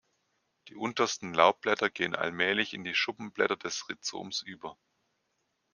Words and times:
Die 0.67 0.73
untersten 0.75 1.31
Laubblätter 1.35 1.91
gehen 1.91 2.15
allmählich 2.15 2.73
in 2.73 2.83
die 2.83 2.95
Schuppenblätter 2.95 3.55
des 3.55 3.87
Rhizoms 3.87 4.41
über. 4.41 4.75